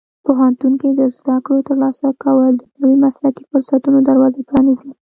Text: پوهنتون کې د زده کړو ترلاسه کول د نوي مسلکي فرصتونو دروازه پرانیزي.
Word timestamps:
پوهنتون 0.25 0.73
کې 0.81 0.89
د 0.99 1.01
زده 1.17 1.35
کړو 1.45 1.59
ترلاسه 1.69 2.07
کول 2.23 2.51
د 2.57 2.63
نوي 2.81 2.97
مسلکي 3.05 3.43
فرصتونو 3.51 3.97
دروازه 4.09 4.39
پرانیزي. 4.49 4.91